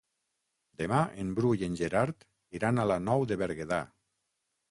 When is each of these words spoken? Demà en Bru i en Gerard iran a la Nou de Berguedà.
Demà 0.81 1.01
en 1.23 1.27
Bru 1.39 1.51
i 1.59 1.65
en 1.67 1.75
Gerard 1.81 2.25
iran 2.59 2.79
a 2.79 2.87
la 2.93 2.99
Nou 3.09 3.27
de 3.33 3.39
Berguedà. 3.43 3.83